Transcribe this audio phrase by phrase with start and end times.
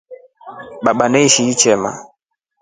[0.83, 1.91] Tata eshi itema.